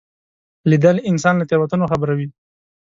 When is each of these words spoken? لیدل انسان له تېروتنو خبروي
لیدل 0.69 0.97
انسان 1.11 1.35
له 1.37 1.45
تېروتنو 1.49 1.89
خبروي 1.91 2.27